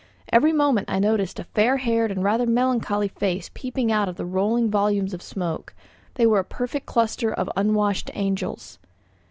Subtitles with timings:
[0.33, 4.25] Every moment I noticed a fair haired and rather melancholy face peeping out of the
[4.25, 5.75] rolling volumes of smoke
[6.15, 8.79] they were a perfect cluster of unwashed angels.